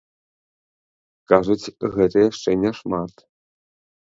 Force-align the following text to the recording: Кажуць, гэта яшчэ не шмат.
Кажуць, 1.31 1.71
гэта 1.99 2.15
яшчэ 2.29 2.57
не 2.65 2.71
шмат. 2.81 3.13